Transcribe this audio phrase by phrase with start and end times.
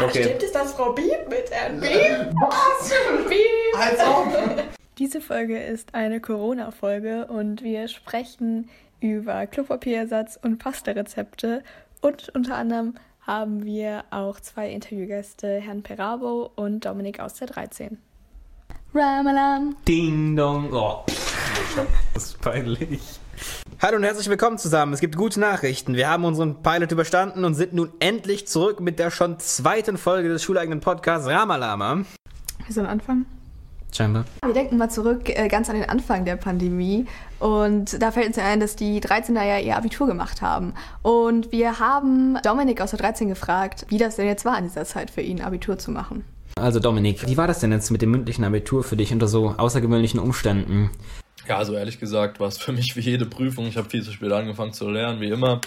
[0.00, 0.24] Okay.
[0.24, 2.34] Stimmt es, dass Frau Bieb mit Herrn Bieb?
[2.34, 2.92] Was?
[3.28, 3.78] Bieb?
[3.78, 4.64] Als ob.
[4.98, 8.68] Diese Folge ist eine Corona-Folge und wir sprechen
[9.00, 11.62] über Klopapierersatz und Pasta-Rezepte
[12.00, 17.98] und unter anderem haben wir auch zwei Interviewgäste, Herrn Perabo und Dominik aus der 13.
[18.92, 19.76] Ramalam.
[19.86, 20.72] Ding dong.
[20.72, 21.04] Oh.
[22.14, 23.20] Das ist peinlich.
[23.80, 24.92] Hallo und herzlich willkommen zusammen.
[24.92, 25.94] Es gibt gute Nachrichten.
[25.94, 30.28] Wir haben unseren Pilot überstanden und sind nun endlich zurück mit der schon zweiten Folge
[30.28, 32.04] des schuleigenen Podcasts Ramalama.
[32.66, 33.26] Wir sollen anfangen?
[33.94, 34.24] Scheinbar.
[34.44, 37.06] Wir denken mal zurück äh, ganz an den Anfang der Pandemie
[37.38, 40.74] und da fällt uns ja ein, dass die 13er ja ihr Abitur gemacht haben.
[41.02, 44.84] Und wir haben Dominik aus der 13 gefragt, wie das denn jetzt war in dieser
[44.84, 46.24] Zeit für ihn, Abitur zu machen.
[46.56, 49.54] Also Dominik, wie war das denn jetzt mit dem mündlichen Abitur für dich unter so
[49.56, 50.90] außergewöhnlichen Umständen?
[51.46, 53.66] Ja, also ehrlich gesagt war es für mich wie jede Prüfung.
[53.66, 55.60] Ich habe viel zu spät angefangen zu lernen, wie immer.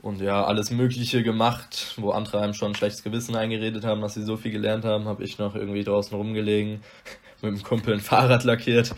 [0.00, 4.14] Und ja, alles Mögliche gemacht, wo andere einem schon ein schlechtes Gewissen eingeredet haben, dass
[4.14, 6.82] sie so viel gelernt haben, habe ich noch irgendwie draußen rumgelegen,
[7.42, 8.94] mit dem Kumpel ein Fahrrad lackiert.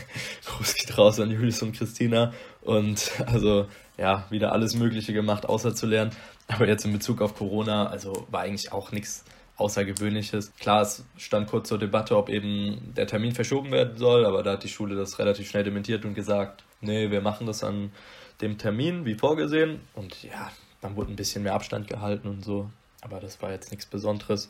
[0.46, 2.32] Gruß geht raus an Julius und Christina.
[2.60, 3.66] Und also
[3.96, 6.10] ja, wieder alles Mögliche gemacht, außer zu lernen.
[6.48, 9.24] Aber jetzt in Bezug auf Corona, also war eigentlich auch nichts
[9.58, 10.54] Außergewöhnliches.
[10.56, 14.52] Klar, es stand kurz zur Debatte, ob eben der Termin verschoben werden soll, aber da
[14.52, 17.92] hat die Schule das relativ schnell dementiert und gesagt, nee, wir machen das an
[18.40, 19.80] dem Termin wie vorgesehen.
[19.94, 20.50] Und ja,
[20.80, 22.70] dann wurde ein bisschen mehr Abstand gehalten und so.
[23.00, 24.48] Aber das war jetzt nichts Besonderes.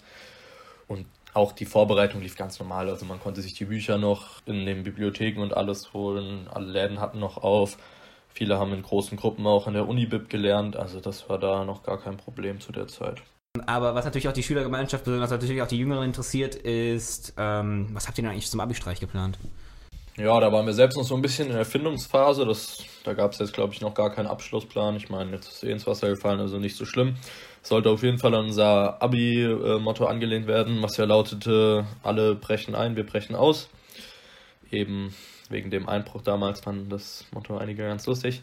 [0.86, 2.88] Und auch die Vorbereitung lief ganz normal.
[2.88, 6.48] Also man konnte sich die Bücher noch in den Bibliotheken und alles holen.
[6.48, 7.78] Alle Läden hatten noch auf.
[8.28, 10.76] Viele haben in großen Gruppen auch an der Unibib gelernt.
[10.76, 13.22] Also das war da noch gar kein Problem zu der Zeit.
[13.62, 18.06] Aber was natürlich auch die Schülergemeinschaft, besonders natürlich auch die Jüngeren interessiert, ist, ähm, was
[18.06, 19.38] habt ihr denn eigentlich zum Abi-Streich geplant?
[20.18, 22.44] Ja, da waren wir selbst noch so ein bisschen in der Erfindungsphase.
[22.44, 24.96] Das, da gab es jetzt, glaube ich, noch gar keinen Abschlussplan.
[24.96, 27.14] Ich meine, jetzt ist eh ins Wasser gefallen, also nicht so schlimm.
[27.62, 32.96] Sollte auf jeden Fall an unser Abi-Motto angelehnt werden, was ja lautete, alle brechen ein,
[32.96, 33.68] wir brechen aus.
[34.72, 35.14] Eben
[35.50, 38.42] wegen dem Einbruch damals fanden das Motto einige ganz lustig.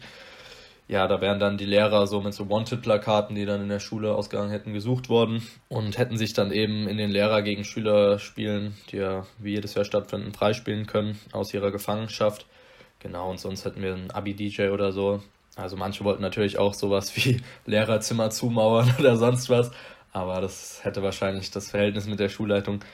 [0.88, 4.14] Ja, da wären dann die Lehrer so mit so Wanted-Plakaten, die dann in der Schule
[4.14, 8.76] ausgegangen hätten, gesucht worden und hätten sich dann eben in den Lehrer gegen Schüler spielen,
[8.90, 12.46] die ja wie jedes Jahr stattfinden, freispielen können aus ihrer Gefangenschaft.
[13.00, 15.22] Genau, und sonst hätten wir einen Abi-DJ oder so.
[15.56, 19.72] Also manche wollten natürlich auch sowas wie Lehrerzimmer zumauern oder sonst was,
[20.12, 22.84] aber das hätte wahrscheinlich das Verhältnis mit der Schulleitung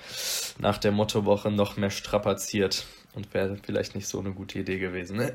[0.59, 5.19] nach der Mottowoche noch mehr strapaziert und wäre vielleicht nicht so eine gute Idee gewesen.
[5.19, 5.35] Ne?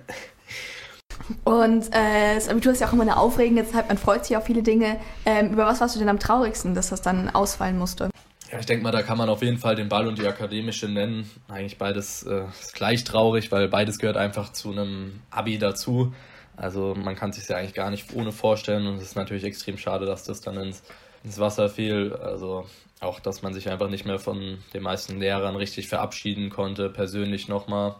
[1.44, 4.45] Und äh, das Abitur ist ja auch immer eine aufregende Zeit, man freut sich auf
[4.45, 5.00] viele Dinge.
[5.25, 8.09] Ähm, über was warst du denn am traurigsten, dass das dann ausfallen musste?
[8.51, 10.88] Ja, ich denke mal, da kann man auf jeden Fall den Ball und die akademische
[10.88, 11.29] nennen.
[11.50, 16.13] Eigentlich beides äh, ist gleich traurig, weil beides gehört einfach zu einem Abi dazu.
[16.55, 19.78] Also man kann sich ja eigentlich gar nicht ohne vorstellen und es ist natürlich extrem
[19.78, 20.81] schade, dass das dann ins,
[21.23, 22.13] ins Wasser fiel.
[22.13, 22.66] Also
[22.99, 27.47] auch, dass man sich einfach nicht mehr von den meisten Lehrern richtig verabschieden konnte, persönlich
[27.47, 27.95] nochmal.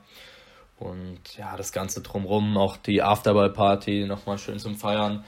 [0.80, 5.24] Und ja, das Ganze drumrum, auch die Afterball-Party nochmal schön zum Feiern,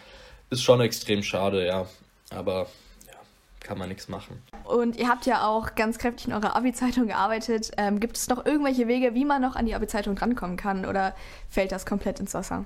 [0.49, 1.87] ist schon extrem schade, ja.
[2.29, 2.67] Aber
[3.07, 3.15] ja,
[3.59, 4.41] kann man nichts machen.
[4.63, 7.71] Und ihr habt ja auch ganz kräftig in eurer Abi-Zeitung gearbeitet.
[7.77, 11.15] Ähm, gibt es noch irgendwelche Wege, wie man noch an die Abi-Zeitung drankommen kann oder
[11.49, 12.65] fällt das komplett ins Wasser?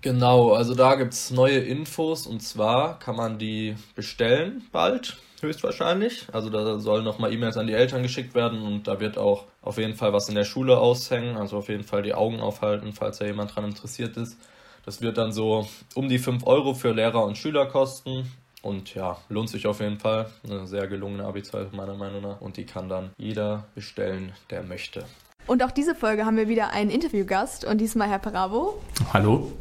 [0.00, 6.26] Genau, also da gibt es neue Infos und zwar kann man die bestellen bald, höchstwahrscheinlich.
[6.32, 9.78] Also da sollen nochmal E-Mails an die Eltern geschickt werden und da wird auch auf
[9.78, 13.18] jeden Fall was in der Schule aushängen, also auf jeden Fall die Augen aufhalten, falls
[13.18, 14.36] da jemand dran interessiert ist.
[14.84, 18.30] Das wird dann so um die 5 Euro für Lehrer und Schüler kosten.
[18.62, 20.30] Und ja, lohnt sich auf jeden Fall.
[20.44, 22.40] Eine sehr gelungene Abi-Zeit meiner Meinung nach.
[22.40, 25.04] Und die kann dann jeder bestellen, der möchte.
[25.46, 28.80] Und auch diese Folge haben wir wieder einen Interviewgast und diesmal Herr Perabo.
[29.12, 29.52] Hallo.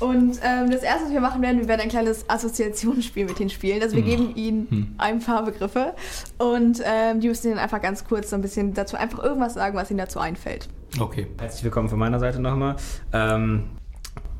[0.00, 3.50] Und ähm, das erste, was wir machen werden, wir werden ein kleines Assoziationsspiel mit Ihnen
[3.50, 3.82] spielen.
[3.82, 5.94] Also wir geben Ihnen ein paar Begriffe
[6.38, 9.76] und ähm, die müssen Ihnen einfach ganz kurz so ein bisschen dazu einfach irgendwas sagen,
[9.76, 10.68] was Ihnen dazu einfällt.
[10.98, 11.26] Okay.
[11.38, 12.76] Herzlich willkommen von meiner Seite nochmal.
[13.12, 13.64] Ähm,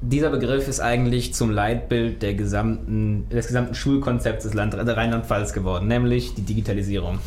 [0.01, 5.89] dieser Begriff ist eigentlich zum Leitbild der gesamten, des gesamten Schulkonzepts des Land Rheinland-Pfalz geworden,
[5.89, 7.19] nämlich die Digitalisierung.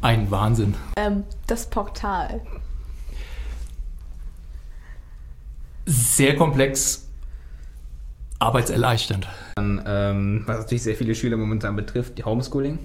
[0.00, 0.74] Ein Wahnsinn.
[0.96, 2.40] Ähm, das Portal.
[5.86, 7.09] Sehr komplex,
[8.40, 9.28] arbeitserleichternd.
[9.54, 12.78] Dann, ähm, was natürlich sehr viele Schüler momentan betrifft, die Homeschooling.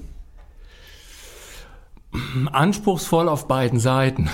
[2.51, 4.29] Anspruchsvoll auf beiden Seiten.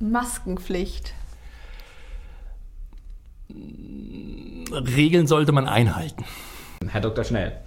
[0.00, 1.14] Maskenpflicht.
[4.70, 6.24] Regeln sollte man einhalten.
[6.86, 7.24] Herr Dr.
[7.24, 7.60] Schnell.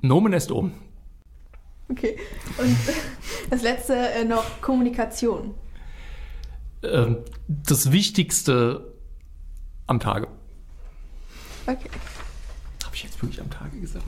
[0.00, 0.72] Nomen est oben.
[1.88, 2.16] Okay.
[2.58, 2.76] Und
[3.50, 5.54] das letzte äh, noch Kommunikation.
[6.82, 8.91] Ähm, das Wichtigste
[9.86, 10.28] am Tage.
[11.66, 11.90] Okay.
[12.84, 14.04] Habe ich jetzt wirklich am Tage gesagt?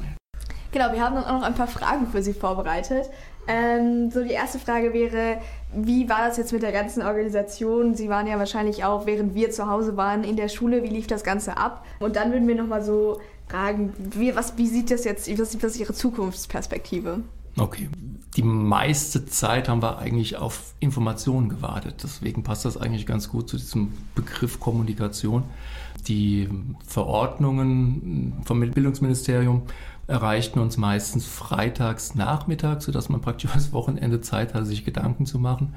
[0.72, 3.08] Genau, wir haben dann auch noch ein paar Fragen für Sie vorbereitet.
[3.46, 5.38] Ähm, so die erste Frage wäre,
[5.72, 7.94] wie war das jetzt mit der ganzen Organisation?
[7.94, 10.82] Sie waren ja wahrscheinlich auch, während wir zu Hause waren, in der Schule.
[10.82, 11.84] Wie lief das Ganze ab?
[12.00, 15.72] Und dann würden wir nochmal so fragen, wie, was, wie sieht das jetzt, was, was
[15.72, 17.20] ist Ihre Zukunftsperspektive?
[17.56, 17.88] Okay.
[18.36, 22.02] Die meiste Zeit haben wir eigentlich auf Informationen gewartet.
[22.02, 25.44] Deswegen passt das eigentlich ganz gut zu diesem Begriff Kommunikation.
[26.08, 26.48] Die
[26.84, 29.62] Verordnungen vom Bildungsministerium
[30.08, 35.38] erreichten uns meistens freitags nachmittags, sodass man praktisch das Wochenende Zeit hatte, sich Gedanken zu
[35.38, 35.74] machen.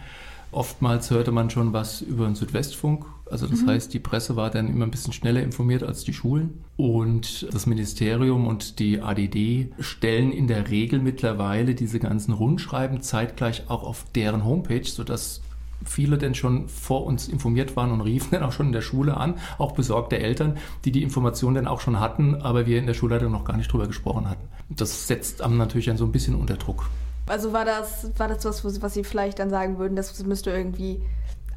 [0.52, 3.06] Oftmals hörte man schon was über den Südwestfunk.
[3.30, 3.68] Also das mhm.
[3.68, 6.64] heißt, die Presse war dann immer ein bisschen schneller informiert als die Schulen.
[6.78, 13.70] Und das Ministerium und die ADD stellen in der Regel mittlerweile diese ganzen Rundschreiben zeitgleich
[13.70, 15.42] auch auf deren Homepage, sodass
[15.84, 19.18] viele denn schon vor uns informiert waren und riefen dann auch schon in der Schule
[19.18, 22.94] an, auch besorgte Eltern, die die Informationen dann auch schon hatten, aber wir in der
[22.94, 24.48] Schulleitung noch gar nicht drüber gesprochen hatten.
[24.70, 26.90] Das setzt einem natürlich dann so ein bisschen unter Druck.
[27.27, 31.01] Also war das, war das was, was Sie vielleicht dann sagen würden, das müsste irgendwie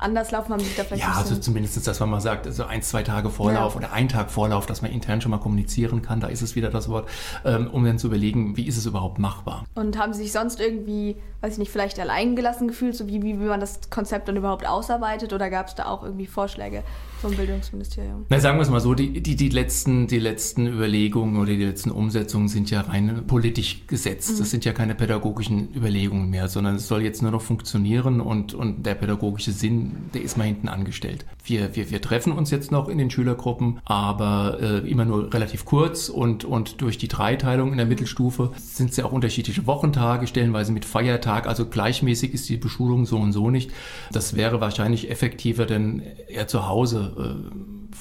[0.00, 2.82] anders laufen, haben Sie da vielleicht Ja, also zumindest, dass man mal sagt, also ein,
[2.82, 3.78] zwei Tage Vorlauf ja.
[3.78, 6.70] oder ein Tag Vorlauf, dass man intern schon mal kommunizieren kann, da ist es wieder
[6.70, 7.08] das Wort,
[7.44, 9.64] ähm, um dann zu überlegen, wie ist es überhaupt machbar.
[9.74, 13.22] Und haben Sie sich sonst irgendwie, weiß ich nicht, vielleicht allein gelassen gefühlt, so wie,
[13.22, 16.82] wie man das Konzept dann überhaupt ausarbeitet oder gab es da auch irgendwie Vorschläge
[17.20, 18.26] vom Bildungsministerium?
[18.28, 21.64] Na, sagen wir es mal so, die, die, die, letzten, die letzten Überlegungen oder die
[21.64, 24.34] letzten Umsetzungen sind ja rein politisch gesetzt.
[24.34, 24.38] Mhm.
[24.38, 28.54] Das sind ja keine pädagogischen Überlegungen mehr, sondern es soll jetzt nur noch funktionieren und,
[28.54, 31.24] und der pädagogische Sinn der ist mal hinten angestellt.
[31.44, 35.64] Wir, wir, wir treffen uns jetzt noch in den Schülergruppen, aber äh, immer nur relativ
[35.64, 40.26] kurz und, und durch die Dreiteilung in der Mittelstufe sind es ja auch unterschiedliche Wochentage,
[40.26, 40.84] stellenweise mit
[41.30, 43.70] Feiertag, also gleichmäßig ist die Beschulung so und so nicht.
[44.12, 47.38] Das wäre wahrscheinlich effektiver, denn eher zu Hause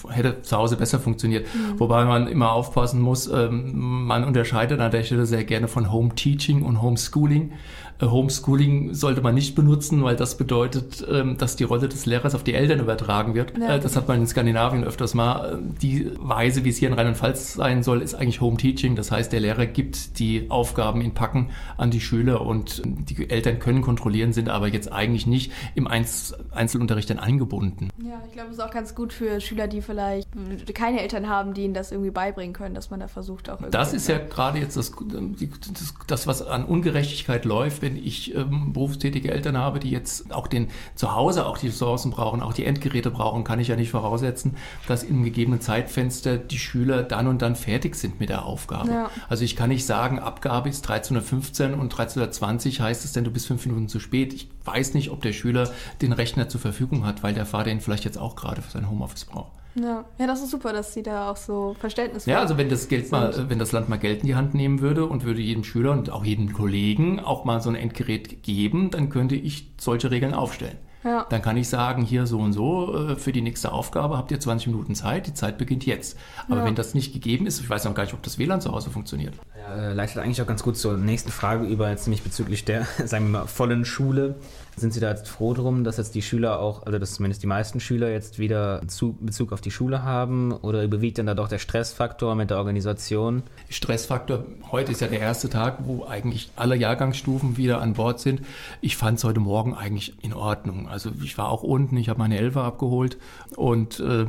[0.08, 1.48] äh, hätte zu Hause besser funktioniert.
[1.54, 1.80] Mhm.
[1.80, 6.16] Wobei man immer aufpassen muss, ähm, man unterscheidet an der Stelle sehr gerne von Home
[6.16, 7.54] Teaching und Homeschooling.
[8.02, 12.44] Homeschooling sollte man nicht benutzen, weil das bedeutet, ähm, dass die Rolle des Lehrers auf
[12.44, 13.58] die Eltern übertragen wird.
[13.58, 13.76] Ja.
[13.76, 15.54] Äh, das hat man in Skandinavien öfters mal.
[15.54, 18.96] Äh, die Weise, wie es hier in Rheinland-Pfalz sein soll, ist eigentlich Home Teaching.
[18.96, 23.60] Das heißt, der Lehrer gibt die Aufgaben in Packen an die Schüler und die Eltern
[23.60, 27.90] können kontrollieren, sind aber jetzt eigentlich nicht im Einzelunterricht dann eingebunden.
[28.02, 30.30] Ja, ich glaube, es ist auch ganz gut für Schüler, die vielleicht
[30.74, 33.60] keine Eltern haben, die ihnen das irgendwie beibringen können, dass man da versucht auch.
[33.70, 38.74] Das ist ja gerade jetzt das, das, das, was an Ungerechtigkeit läuft, wenn ich ähm,
[38.74, 42.66] berufstätige Eltern habe, die jetzt auch den zu Hause auch die Ressourcen brauchen, auch die
[42.66, 44.56] Endgeräte brauchen, kann ich ja nicht voraussetzen,
[44.88, 48.92] dass im gegebenen Zeitfenster die Schüler dann und dann fertig sind mit der Aufgabe.
[48.92, 49.12] Ja.
[49.28, 53.48] Also ich kann nicht sagen, Abgabe ist 13.15 und 13.20 heißt es denn, du bist
[53.48, 54.34] fünf Minuten zu spät.
[54.34, 55.72] Ich weiß nicht, ob der Schüler
[56.02, 58.90] den Rechner zur Verfügung hat, weil der Vater ihn vielleicht jetzt auch gerade für sein
[58.90, 59.59] Homeoffice braucht.
[59.76, 60.06] Ja.
[60.18, 63.12] ja, das ist super, dass Sie da auch so Verständnis Ja, also wenn das Geld
[63.12, 65.92] mal, wenn das Land mal Geld in die Hand nehmen würde und würde jedem Schüler
[65.92, 70.34] und auch jedem Kollegen auch mal so ein Endgerät geben, dann könnte ich solche Regeln
[70.34, 70.78] aufstellen.
[71.04, 71.26] Ja.
[71.30, 74.40] Dann kann ich sagen, hier so und so, äh, für die nächste Aufgabe habt ihr
[74.40, 76.18] 20 Minuten Zeit, die Zeit beginnt jetzt.
[76.48, 76.66] Aber ja.
[76.66, 78.90] wenn das nicht gegeben ist, ich weiß noch gar nicht, ob das WLAN zu Hause
[78.90, 79.36] funktioniert.
[79.58, 82.86] Ja, äh, leitet eigentlich auch ganz gut zur nächsten Frage über, jetzt nämlich bezüglich der,
[83.06, 84.36] sagen wir mal, vollen Schule.
[84.80, 87.48] Sind Sie da jetzt froh drum, dass jetzt die Schüler auch, also dass zumindest die
[87.48, 90.54] meisten Schüler jetzt wieder Bezug auf die Schule haben?
[90.54, 93.44] Oder überwiegt dann da doch der Stressfaktor mit der Organisation?
[93.70, 98.42] Stressfaktor, heute ist ja der erste Tag, wo eigentlich alle Jahrgangsstufen wieder an Bord sind.
[98.80, 100.88] Ich fand es heute Morgen eigentlich in Ordnung.
[100.88, 103.18] Also ich war auch unten, ich habe meine Elfer abgeholt
[103.58, 104.28] und äh,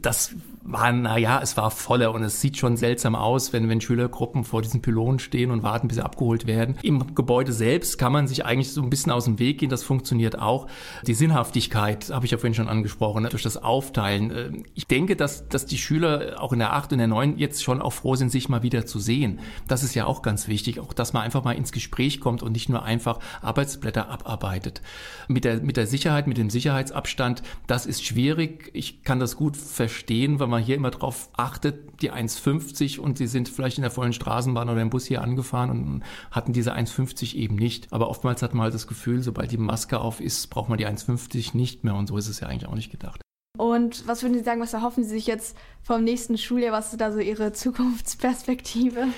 [0.00, 4.44] das war, naja, es war voller und es sieht schon seltsam aus, wenn, wenn Schülergruppen
[4.44, 6.76] vor diesen Pylonen stehen und warten, bis sie abgeholt werden.
[6.82, 9.82] Im Gebäude selbst kann man sich eigentlich so ein bisschen aus dem Weg gehen, das
[9.82, 10.66] funktioniert auch.
[11.06, 14.30] Die Sinnhaftigkeit habe ich ja vorhin schon angesprochen, ne, durch das Aufteilen.
[14.30, 17.62] Äh, ich denke, dass, dass die Schüler auch in der 8 und der 9 jetzt
[17.62, 19.40] schon auch froh sind, sich mal wieder zu sehen.
[19.68, 22.52] Das ist ja auch ganz wichtig, auch dass man einfach mal ins Gespräch kommt und
[22.52, 24.82] nicht nur einfach Arbeitsblätter abarbeitet.
[25.28, 28.70] Mit der, mit der Sicherheit, mit dem Sicherheitsabstand, das ist schwierig.
[28.72, 33.26] Ich kann das gut verstehen, wenn man hier immer drauf achtet, die 1,50 und sie
[33.26, 37.34] sind vielleicht in der vollen Straßenbahn oder im Bus hier angefahren und hatten diese 1,50
[37.34, 37.92] eben nicht.
[37.92, 40.86] Aber oftmals hat man halt das Gefühl, sobald die Maske auf ist, braucht man die
[40.86, 43.20] 1,50 nicht mehr und so ist es ja eigentlich auch nicht gedacht.
[43.58, 46.72] Und was würden Sie sagen, was erhoffen Sie sich jetzt vom nächsten Schuljahr?
[46.72, 49.08] Was ist da so Ihre Zukunftsperspektive?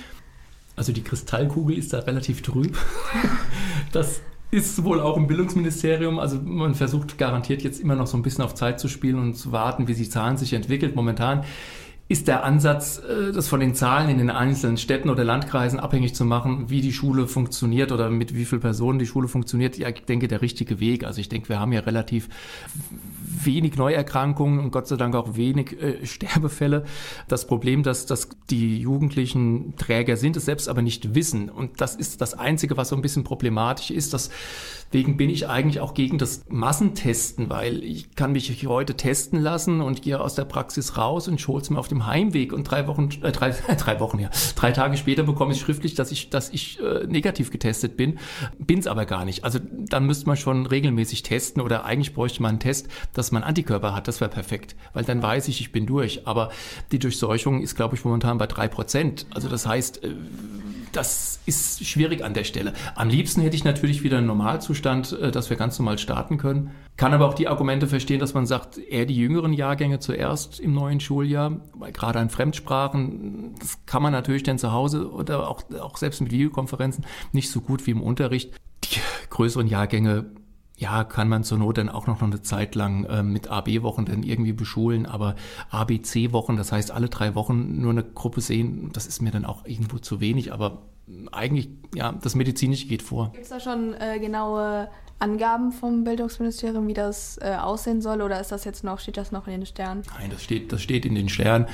[0.75, 2.77] Also die Kristallkugel ist da relativ trüb.
[3.93, 4.21] Das
[4.51, 8.45] ist wohl auch im Bildungsministerium, also man versucht garantiert jetzt immer noch so ein bisschen
[8.45, 10.95] auf Zeit zu spielen und zu warten, wie die Zahlen sich entwickelt.
[10.95, 11.45] Momentan
[12.09, 16.15] ist der Ansatz, äh, das von den Zahlen in den einzelnen Städten oder Landkreisen abhängig
[16.15, 19.89] zu machen, wie die Schule funktioniert oder mit wie vielen Personen die Schule funktioniert, ja,
[19.89, 21.05] ich denke, der richtige Weg.
[21.05, 22.29] Also ich denke, wir haben ja relativ
[23.45, 26.85] wenig Neuerkrankungen und Gott sei Dank auch wenig äh, Sterbefälle.
[27.29, 31.51] Das Problem, dass, dass die Jugendlichen Träger sind, es selbst aber nicht wissen.
[31.51, 34.15] Und das ist das Einzige, was so ein bisschen problematisch ist.
[34.93, 39.81] Deswegen bin ich eigentlich auch gegen das Massentesten, weil ich kann mich heute testen lassen
[39.81, 42.87] und gehe aus der Praxis raus und hole es mir auf dem Heimweg und drei
[42.87, 46.51] Wochen, äh, drei, drei Wochen, ja, drei Tage später bekomme ich schriftlich, dass ich, dass
[46.51, 48.19] ich äh, negativ getestet bin,
[48.59, 49.45] bin es aber gar nicht.
[49.45, 53.43] Also dann müsste man schon regelmäßig testen oder eigentlich bräuchte man einen Test, dass man
[53.43, 54.09] Antikörper hat.
[54.09, 56.27] Das wäre perfekt, weil dann weiß ich, ich bin durch.
[56.27, 56.51] Aber
[56.93, 59.27] die Durchseuchung ist, glaube ich, momentan bei drei Prozent.
[59.31, 60.15] Also das heißt, äh,
[60.93, 62.73] das ist schwierig an der Stelle.
[62.95, 66.71] Am liebsten hätte ich natürlich wieder einen Normalzustand, äh, dass wir ganz normal starten können.
[66.97, 70.75] Kann aber auch die Argumente verstehen, dass man sagt, eher die jüngeren Jahrgänge zuerst im
[70.75, 75.63] neuen Schuljahr, weil gerade an Fremdsprachen, das kann man natürlich dann zu Hause oder auch,
[75.81, 78.53] auch selbst mit Videokonferenzen nicht so gut wie im Unterricht.
[78.85, 80.27] Die größeren Jahrgänge
[80.79, 84.23] ja, kann man zur Not dann auch noch eine Zeit lang äh, mit AB-Wochen dann
[84.23, 85.35] irgendwie beschulen, aber
[85.71, 89.67] ABC-Wochen, das heißt alle drei Wochen nur eine Gruppe sehen, das ist mir dann auch
[89.67, 90.83] irgendwo zu wenig, aber
[91.33, 93.33] eigentlich, ja, das Medizinische geht vor.
[93.33, 94.89] Gibt es da schon äh, genaue
[95.21, 99.33] Angaben vom Bildungsministerium, wie das äh, aussehen soll, oder ist das jetzt noch, steht das
[99.33, 100.03] noch in den Sternen?
[100.17, 101.67] Nein, das steht, das steht in den Sternen.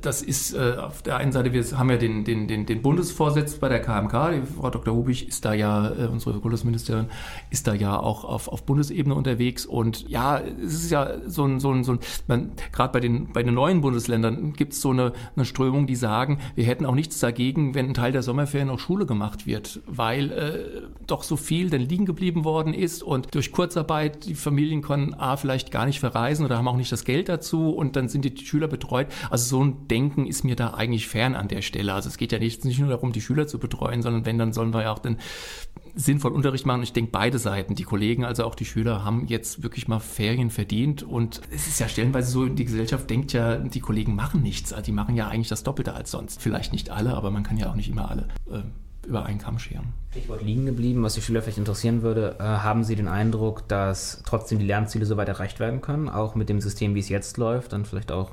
[0.00, 3.56] Das ist äh, auf der einen Seite, wir haben ja den, den, den, den Bundesvorsitz
[3.56, 4.94] bei der KMK, die Frau Dr.
[4.94, 7.06] Hubig ist da ja, äh, unsere Bundesministerin,
[7.50, 11.58] ist da ja auch auf, auf Bundesebene unterwegs und ja, es ist ja so ein,
[11.58, 11.98] so ein, so
[12.28, 15.96] ein gerade bei den, bei den neuen Bundesländern gibt es so eine, eine Strömung, die
[15.96, 19.80] sagen, wir hätten auch nichts dagegen, wenn ein Teil der Sommerferien auch Schule gemacht wird,
[19.86, 24.34] weil äh, doch so viel dann liegen geblieben worden ist ist und durch Kurzarbeit die
[24.34, 27.96] Familien können A vielleicht gar nicht verreisen oder haben auch nicht das Geld dazu und
[27.96, 29.08] dann sind die Schüler betreut.
[29.30, 31.94] Also so ein Denken ist mir da eigentlich fern an der Stelle.
[31.94, 34.52] Also es geht ja nicht, nicht nur darum, die Schüler zu betreuen, sondern wenn, dann
[34.52, 35.18] sollen wir ja auch den
[35.94, 36.82] sinnvoll Unterricht machen.
[36.82, 40.50] Ich denke, beide Seiten, die Kollegen, also auch die Schüler, haben jetzt wirklich mal Ferien
[40.50, 41.02] verdient.
[41.02, 44.72] Und es ist ja stellenweise so, die Gesellschaft denkt ja, die Kollegen machen nichts.
[44.72, 46.40] Also die machen ja eigentlich das Doppelte als sonst.
[46.40, 48.62] Vielleicht nicht alle, aber man kann ja auch nicht immer alle äh,
[49.04, 49.92] über einen Kamm scheren.
[50.10, 52.36] Stichwort liegen geblieben, was die Schüler vielleicht interessieren würde.
[52.38, 56.48] Äh, haben Sie den Eindruck, dass trotzdem die Lernziele soweit erreicht werden können, auch mit
[56.48, 58.30] dem System, wie es jetzt läuft, dann vielleicht auch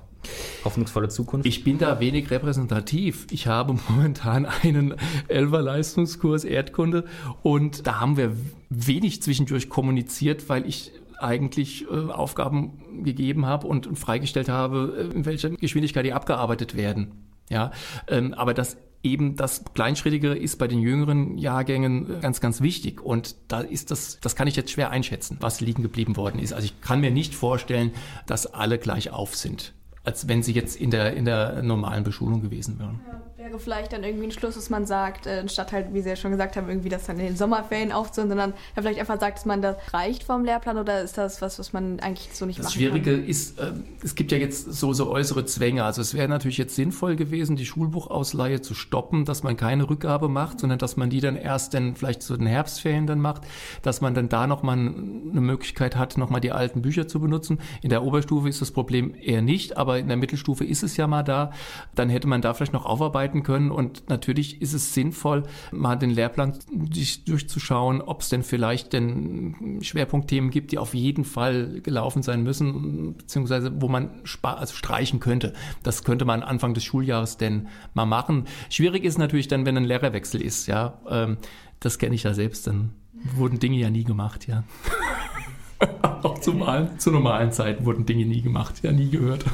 [0.63, 1.47] hoffnungsvolle Zukunft?
[1.47, 3.27] Ich bin da wenig repräsentativ.
[3.31, 4.95] Ich habe momentan einen
[5.27, 7.05] Elfer Leistungskurs Erdkunde
[7.41, 8.35] und da haben wir
[8.69, 15.25] wenig zwischendurch kommuniziert, weil ich eigentlich äh, Aufgaben gegeben habe und freigestellt habe, äh, in
[15.25, 17.11] welcher Geschwindigkeit die abgearbeitet werden.
[17.49, 17.71] Ja,
[18.07, 23.01] ähm, aber das eben das Kleinschrittige ist bei den jüngeren Jahrgängen ganz, ganz wichtig.
[23.01, 26.53] Und da ist das, das kann ich jetzt schwer einschätzen, was liegen geblieben worden ist.
[26.53, 27.91] Also ich kann mir nicht vorstellen,
[28.27, 32.41] dass alle gleich auf sind als wenn sie jetzt in der, in der normalen Beschulung
[32.41, 33.01] gewesen wären.
[33.07, 36.09] Ja, wäre vielleicht dann irgendwie ein Schluss, dass man sagt, äh, statt halt, wie Sie
[36.09, 39.19] ja schon gesagt haben, irgendwie das dann in den Sommerferien aufzuhören, sondern ja, vielleicht einfach
[39.19, 42.45] sagt, dass man das reicht vom Lehrplan oder ist das was, was man eigentlich so
[42.45, 43.25] nicht das machen Schwierige kann?
[43.25, 45.83] ist, äh, es gibt ja jetzt so, so äußere Zwänge.
[45.83, 50.29] Also es wäre natürlich jetzt sinnvoll gewesen, die Schulbuchausleihe zu stoppen, dass man keine Rückgabe
[50.29, 53.43] macht, sondern dass man die dann erst dann vielleicht zu den Herbstferien dann macht,
[53.81, 57.59] dass man dann da nochmal eine Möglichkeit hat, nochmal die alten Bücher zu benutzen.
[57.81, 61.07] In der Oberstufe ist das Problem eher nicht, aber in der Mittelstufe ist es ja
[61.07, 61.51] mal da.
[61.95, 66.09] Dann hätte man da vielleicht noch aufarbeiten können und natürlich ist es sinnvoll, mal den
[66.09, 66.57] Lehrplan
[66.91, 72.43] sich durchzuschauen, ob es denn vielleicht denn Schwerpunktthemen gibt, die auf jeden Fall gelaufen sein
[72.43, 75.53] müssen, beziehungsweise wo man also streichen könnte.
[75.83, 78.45] Das könnte man Anfang des Schuljahres denn mal machen.
[78.69, 80.99] Schwierig ist natürlich dann, wenn ein Lehrerwechsel ist, ja.
[81.09, 81.37] Ähm,
[81.79, 82.91] das kenne ich ja selbst, dann
[83.35, 84.63] wurden Dinge ja nie gemacht, ja.
[86.23, 89.45] Auch zu, normalen, zu normalen Zeiten wurden Dinge nie gemacht, ja, nie gehört.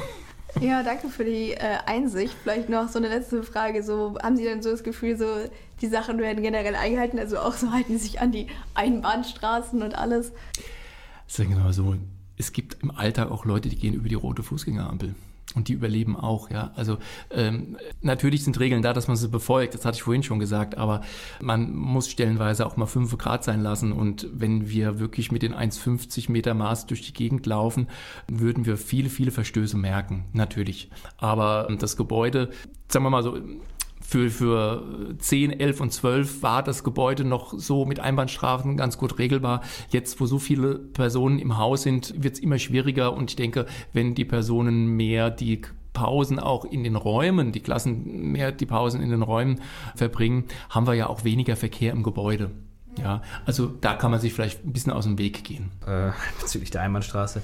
[0.60, 2.34] Ja, danke für die äh, Einsicht.
[2.42, 3.82] Vielleicht noch so eine letzte Frage.
[3.82, 5.26] So, haben Sie denn so das Gefühl, so
[5.80, 7.18] die Sachen werden generell eingehalten?
[7.18, 10.32] Also auch so halten Sie sich an die Einbahnstraßen und alles?
[11.26, 11.96] Sagen wir mal so,
[12.36, 15.14] es gibt im Alltag auch Leute, die gehen über die rote Fußgängerampel.
[15.54, 16.72] Und die überleben auch, ja.
[16.76, 16.98] Also
[17.30, 20.76] ähm, natürlich sind Regeln da, dass man sie befolgt, das hatte ich vorhin schon gesagt,
[20.76, 21.00] aber
[21.40, 23.92] man muss stellenweise auch mal 5 Grad sein lassen.
[23.92, 27.88] Und wenn wir wirklich mit den 1,50 Meter Maß durch die Gegend laufen,
[28.28, 30.90] würden wir viele, viele Verstöße merken, natürlich.
[31.16, 32.50] Aber das Gebäude,
[32.88, 33.38] sagen wir mal so,
[34.08, 39.18] für, für 10, 11 und 12 war das Gebäude noch so mit Einbahnstrafen ganz gut
[39.18, 39.60] regelbar.
[39.90, 43.66] Jetzt, wo so viele Personen im Haus sind, wird es immer schwieriger und ich denke,
[43.92, 45.60] wenn die Personen mehr die
[45.92, 49.60] Pausen auch in den Räumen, die Klassen mehr die Pausen in den Räumen
[49.94, 52.50] verbringen, haben wir ja auch weniger Verkehr im Gebäude.
[52.98, 55.70] Ja, also da kann man sich vielleicht ein bisschen aus dem Weg gehen.
[55.86, 57.42] Äh, bezüglich der Einbahnstraße.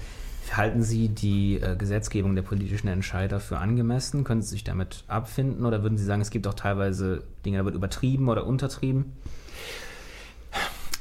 [0.52, 4.24] Halten Sie die äh, Gesetzgebung der politischen Entscheider für angemessen?
[4.24, 7.64] Können Sie sich damit abfinden oder würden Sie sagen, es gibt auch teilweise Dinge, da
[7.64, 9.12] wird übertrieben oder untertrieben?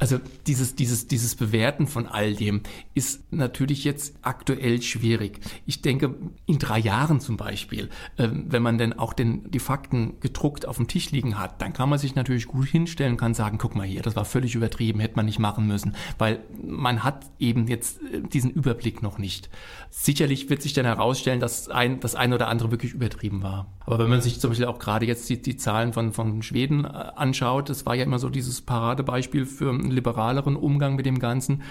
[0.04, 2.60] Also dieses, dieses, dieses Bewerten von all dem
[2.94, 5.40] ist natürlich jetzt aktuell schwierig.
[5.66, 10.20] Ich denke, in drei Jahren zum Beispiel, äh, wenn man denn auch den, die Fakten
[10.20, 13.34] gedruckt auf dem Tisch liegen hat, dann kann man sich natürlich gut hinstellen und kann
[13.34, 17.06] sagen, guck mal hier, das war völlig übertrieben, hätte man nicht machen müssen, weil man
[17.06, 19.50] hat eben jetzt äh, diesen Überblick noch nicht.
[19.90, 23.72] Sicherlich wird sich dann herausstellen, dass ein, das eine oder andere wirklich übertrieben war.
[23.86, 26.84] Aber wenn man sich zum Beispiel auch gerade jetzt die, die Zahlen von, von Schweden
[26.84, 31.64] äh, anschaut, das war ja immer so dieses Paradebeispiel für liberaleren Umgang mit dem Ganzen.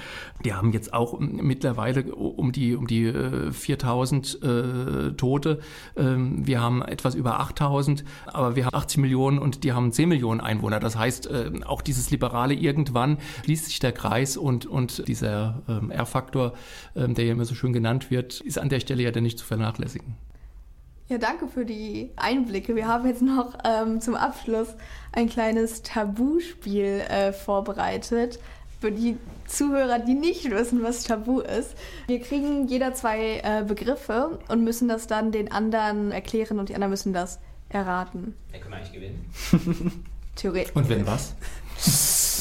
[0.44, 3.12] Die haben jetzt auch mittlerweile um die, um die
[3.52, 5.60] 4000 äh, Tote.
[5.96, 10.08] Ähm, wir haben etwas über 8000, aber wir haben 80 Millionen und die haben 10
[10.08, 10.80] Millionen Einwohner.
[10.80, 15.90] Das heißt, äh, auch dieses Liberale irgendwann schließt sich der Kreis und, und dieser ähm,
[15.90, 16.54] R-Faktor,
[16.96, 19.38] ähm, der ja immer so schön genannt wird, ist an der Stelle ja dann nicht
[19.38, 20.14] zu vernachlässigen.
[21.12, 22.74] Ja, danke für die Einblicke.
[22.74, 24.68] Wir haben jetzt noch ähm, zum Abschluss
[25.12, 28.38] ein kleines Tabuspiel äh, vorbereitet.
[28.80, 31.76] Für die Zuhörer, die nicht wissen, was Tabu ist.
[32.06, 36.74] Wir kriegen jeder zwei äh, Begriffe und müssen das dann den anderen erklären und die
[36.74, 38.34] anderen müssen das erraten.
[38.50, 40.06] Wer kann eigentlich gewinnen?
[40.34, 40.74] Theoretisch.
[40.74, 41.34] Und wenn was?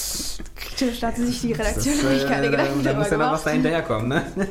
[1.00, 3.32] Da hat sich die Redaktion noch nicht keine äh, Gedanken Da darüber muss ja noch
[3.34, 4.26] was dahinter herkommen, ne?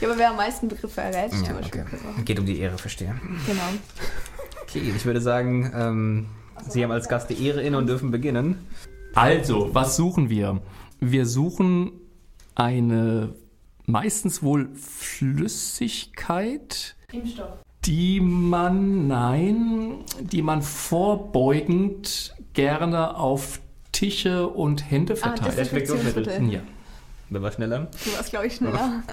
[0.00, 1.84] Ja, aber wer am meisten Begriffe errät, Ja, okay.
[2.24, 3.14] Geht um die Ehre, verstehe.
[3.46, 3.62] Genau.
[4.62, 6.26] Okay, ich würde sagen, ähm,
[6.68, 8.66] Sie haben als Gast die Ehre inne und dürfen beginnen.
[9.14, 10.60] Also, was suchen wir?
[11.00, 11.92] Wir suchen
[12.54, 13.34] eine
[13.86, 17.48] meistens wohl Flüssigkeit, Impfstoff.
[17.84, 23.60] die man, nein, die man vorbeugend gerne auf
[24.02, 25.58] Tische und Hände Ah, verteilt.
[25.58, 26.50] Desinfektionsmittel.
[26.50, 26.60] ja.
[27.30, 27.88] Wer war schneller?
[28.04, 29.04] Du warst, glaube ich, schneller.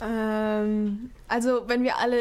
[0.00, 2.18] ähm, also, wenn wir alle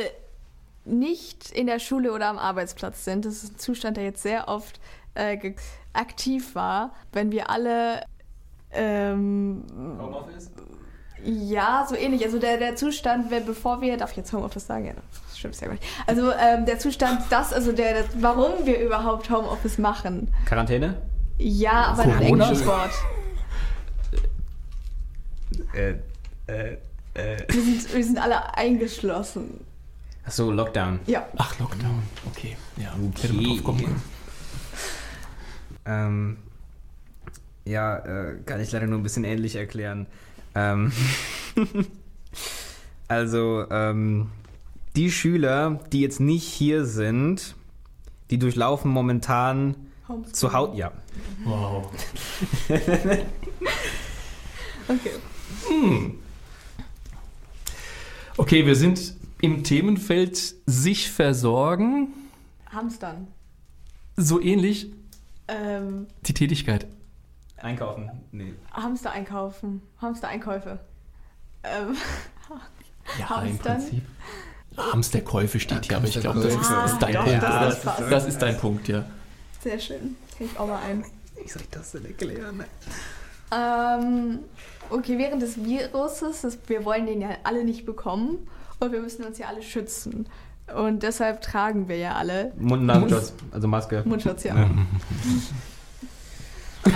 [0.83, 4.47] nicht in der Schule oder am Arbeitsplatz sind, das ist ein Zustand, der jetzt sehr
[4.47, 4.79] oft
[5.13, 5.53] äh,
[5.93, 8.03] aktiv war, wenn wir alle
[8.71, 9.63] ähm,
[9.99, 10.49] Homeoffice?
[11.23, 12.23] Ja, so ähnlich.
[12.25, 14.85] Also der, der Zustand, wenn, bevor wir, darf ich jetzt Homeoffice sagen?
[14.85, 14.93] Ja,
[15.27, 15.83] das stimmt ja gar nicht.
[16.07, 20.33] Also ähm, der Zustand, das, also der, der, warum wir überhaupt Homeoffice machen.
[20.45, 21.01] Quarantäne?
[21.37, 22.91] Ja, aber ein englisches Wort.
[25.73, 25.95] Äh,
[26.47, 26.77] äh,
[27.13, 27.37] äh.
[27.47, 29.65] Wir sind, wir sind alle eingeschlossen.
[30.25, 30.99] Achso, Lockdown.
[31.07, 31.25] Ja.
[31.37, 32.03] Ach, Lockdown.
[32.29, 32.55] Okay.
[32.77, 33.21] Ja, Okay.
[33.23, 34.01] hätte man drauf kommen können.
[35.85, 36.37] Ähm,
[37.65, 40.07] ja, äh, kann ich leider nur ein bisschen ähnlich erklären.
[40.55, 40.91] Ähm,
[43.07, 44.29] also, ähm,
[44.95, 47.55] die Schüler, die jetzt nicht hier sind,
[48.29, 49.75] die durchlaufen momentan
[50.31, 50.77] zu Hause.
[50.77, 50.91] Ja.
[51.43, 51.91] Wow.
[54.89, 55.11] Okay.
[58.37, 62.07] Okay, wir sind im Themenfeld sich versorgen.
[62.71, 63.27] Hamstern.
[64.17, 64.87] So ähnlich
[65.47, 66.87] Ähm, die Tätigkeit.
[67.61, 68.09] Einkaufen.
[68.31, 68.53] Nee.
[68.71, 69.81] Hamster einkaufen.
[70.01, 70.79] Hamster-Einkäufe.
[71.63, 71.95] Ähm,
[73.17, 73.77] Ja, im Hamstern?
[73.77, 74.03] Prinzip.
[74.77, 77.43] Hamsterkäufe steht hier, aber ich glaube, das ist, Ah, ist dein doch, Punkt.
[77.43, 78.11] das ist fast.
[78.11, 79.05] das ist dein Punkt, ja.
[79.61, 80.15] sehr schön.
[80.37, 81.03] Krieg ich auch mal ein.
[81.43, 82.63] Wie soll ich das denn erklären?
[83.51, 84.39] Ähm,
[84.91, 88.47] okay, während des Viruses, das, wir wollen den ja alle nicht bekommen
[88.79, 90.27] und wir müssen uns ja alle schützen.
[90.75, 94.03] Und deshalb tragen wir ja alle Mund-Nasenschutz, also Maske.
[94.05, 94.69] Mundschutz, ja.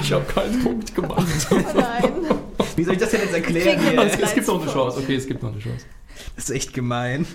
[0.02, 1.48] Ich habe keinen Punkt gemacht.
[1.52, 2.13] Oh nein.
[2.76, 3.98] Wie soll ich das denn jetzt erklären?
[4.08, 5.00] Es, es gibt noch eine Chance.
[5.00, 5.86] Okay, es gibt noch eine Chance.
[6.36, 7.26] Das ist echt gemein.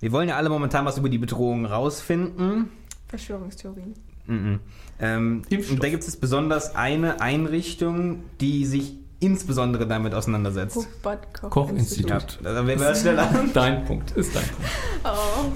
[0.00, 2.70] Wir wollen ja alle momentan was über die Bedrohung rausfinden.
[3.08, 3.94] Verschwörungstheorien.
[4.26, 4.60] Mhm.
[5.00, 5.74] Ähm, Impfstoff.
[5.74, 10.76] und da gibt es besonders eine Einrichtung, die sich insbesondere damit auseinandersetzt.
[10.76, 12.38] Hochbad Koch Kochinstitut.
[12.42, 13.28] Ja, da werden wir schneller.
[13.54, 14.70] Dein Punkt ist dein Punkt.
[15.04, 15.52] Oh.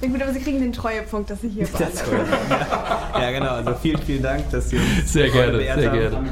[0.00, 1.82] Ja gut, aber sie kriegen den Treuepunkt, dass sie hier waren.
[1.92, 2.24] Das cool.
[2.50, 3.20] ja.
[3.20, 3.50] ja, genau.
[3.50, 5.98] Also vielen, vielen Dank, dass Sie uns Sehr gerne, sehr haben.
[5.98, 6.28] gerne.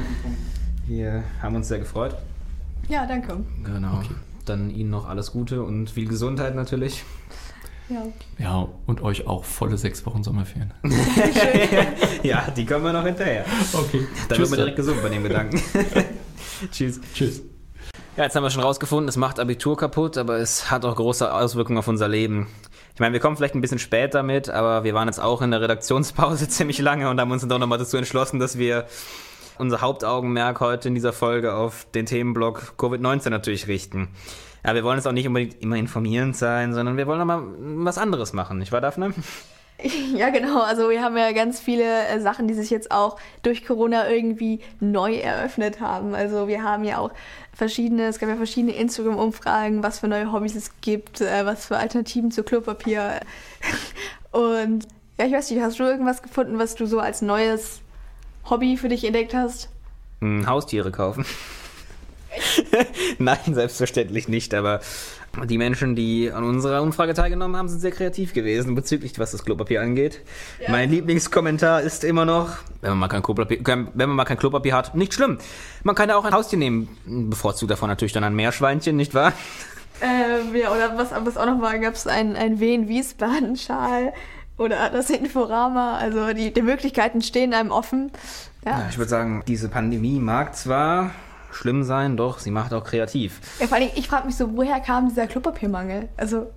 [0.87, 2.15] Wir haben uns sehr gefreut.
[2.87, 3.37] Ja, danke.
[3.63, 4.01] Genau.
[4.45, 7.03] Dann Ihnen noch alles Gute und viel Gesundheit natürlich.
[7.89, 8.03] Ja.
[8.39, 10.73] Ja, und euch auch volle sechs Wochen Sommerferien.
[12.23, 13.45] ja, die kommen wir noch hinterher.
[13.73, 14.07] Okay.
[14.27, 15.61] Dann wird man direkt gesund bei dem Gedanken.
[16.71, 16.99] Tschüss.
[17.13, 17.41] Tschüss.
[18.17, 21.31] Ja, jetzt haben wir schon rausgefunden, es macht Abitur kaputt, aber es hat auch große
[21.31, 22.47] Auswirkungen auf unser Leben.
[22.95, 25.51] Ich meine, wir kommen vielleicht ein bisschen später mit, aber wir waren jetzt auch in
[25.51, 28.85] der Redaktionspause ziemlich lange und haben uns dann doch nochmal dazu entschlossen, dass wir
[29.57, 34.07] unser Hauptaugenmerk heute in dieser Folge auf den Themenblock Covid-19 natürlich richten.
[34.65, 37.97] Ja, wir wollen jetzt auch nicht unbedingt immer informierend sein, sondern wir wollen nochmal was
[37.97, 39.13] anderes machen, nicht wahr, Daphne?
[40.15, 40.61] Ja, genau.
[40.61, 44.61] Also wir haben ja ganz viele äh, Sachen, die sich jetzt auch durch Corona irgendwie
[44.79, 46.15] neu eröffnet haben.
[46.15, 47.11] Also wir haben ja auch
[47.53, 51.77] verschiedene, es gab ja verschiedene Instagram-Umfragen, was für neue Hobbys es gibt, äh, was für
[51.77, 53.19] Alternativen zu Klopapier.
[54.31, 57.81] Und ja, ich weiß nicht, hast du irgendwas gefunden, was du so als neues
[58.49, 59.69] Hobby für dich entdeckt hast?
[60.21, 61.25] Hm, Haustiere kaufen.
[63.17, 64.79] Nein, selbstverständlich nicht, aber
[65.49, 69.43] die Menschen, die an unserer Umfrage teilgenommen haben, sind sehr kreativ gewesen bezüglich, was das
[69.43, 70.21] Klopapier angeht.
[70.61, 70.71] Ja.
[70.71, 74.37] Mein Lieblingskommentar ist immer noch, wenn man mal kein Klopapier, kein- wenn man mal kein
[74.37, 75.37] Klopapier hat, nicht schlimm.
[75.83, 76.87] Man kann ja auch ein Haustier nehmen.
[77.29, 79.33] Bevorzugt davon natürlich dann ein Meerschweinchen, nicht wahr?
[80.01, 84.13] Ähm, ja, oder was, was auch noch war, gab es ein, ein Wien-Wiesbaden-Schal
[84.57, 85.97] oder das Inforama.
[85.97, 88.11] Also die, die Möglichkeiten stehen einem offen.
[88.65, 91.11] Ja, ich würde sagen, diese Pandemie mag zwar
[91.55, 93.39] schlimm sein, doch sie macht auch kreativ.
[93.59, 96.09] Ja, vor allem, ich frage mich so, woher kam dieser Klopapiermangel?
[96.17, 96.47] Also,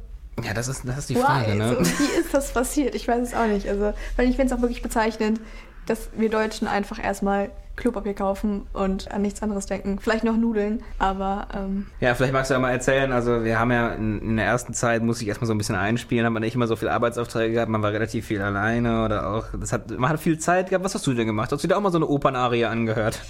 [0.42, 1.14] Ja, das ist, das ist die?
[1.16, 1.76] Frage, ne?
[1.78, 2.94] so, wie ist das passiert?
[2.94, 3.68] Ich weiß es auch nicht.
[3.68, 5.40] Also, weil ich finde es auch wirklich bezeichnend,
[5.88, 9.98] dass wir Deutschen einfach erstmal Klopapier kaufen und an nichts anderes denken.
[10.00, 13.12] Vielleicht noch Nudeln, aber ähm, Ja, vielleicht magst du ja mal erzählen.
[13.12, 15.76] Also, wir haben ja in, in der ersten Zeit, muss ich erstmal so ein bisschen
[15.76, 19.30] einspielen, haben wir nicht immer so viele Arbeitsaufträge gehabt, man war relativ viel alleine oder
[19.30, 20.84] auch, das hat, man hat viel Zeit gehabt.
[20.84, 21.52] Was hast du denn gemacht?
[21.52, 23.20] Hast du dir auch mal so eine Opernarie angehört?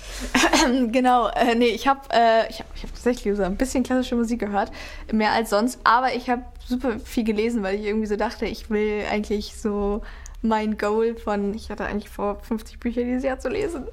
[0.91, 4.17] genau, äh, nee, ich habe äh, ich hab, ich hab tatsächlich so ein bisschen klassische
[4.17, 4.73] Musik gehört,
[5.13, 8.71] mehr als sonst, aber ich habe super viel gelesen, weil ich irgendwie so dachte, ich
[8.71, 10.03] will eigentlich so
[10.43, 13.87] mein Goal von, ich hatte eigentlich vor 50 Bücher dieses Jahr zu lesen.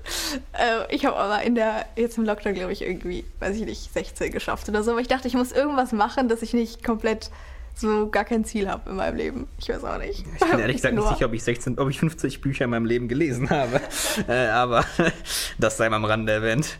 [0.53, 3.91] Äh, ich habe aber in der, jetzt im Lockdown glaube ich irgendwie, weiß ich nicht,
[3.91, 7.31] 16 geschafft oder so, aber ich dachte, ich muss irgendwas machen, dass ich nicht komplett
[7.75, 9.47] so gar kein Ziel habe in meinem Leben.
[9.57, 10.25] Ich weiß auch nicht.
[10.39, 12.85] Ich bin ehrlich gesagt nicht sicher, ob ich 16, ob ich 50 Bücher in meinem
[12.85, 13.81] Leben gelesen habe.
[14.27, 14.85] äh, aber
[15.59, 16.77] das sei mal am Rande erwähnt.